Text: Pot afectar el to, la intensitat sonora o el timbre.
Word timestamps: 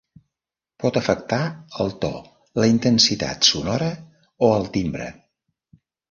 Pot 0.83 0.95
afectar 0.99 1.37
el 1.83 1.91
to, 2.05 2.09
la 2.63 2.69
intensitat 2.71 3.49
sonora 3.51 3.91
o 4.47 4.49
el 4.55 4.65
timbre. 4.79 5.11